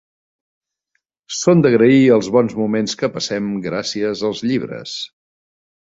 Són 1.41 1.61
d'agrair 1.65 1.99
els 2.17 2.31
bons 2.37 2.57
moments 2.61 2.97
que 3.03 3.13
passem 3.19 3.53
gràcies 3.67 4.25
als 4.31 4.45
llibres. 4.49 4.97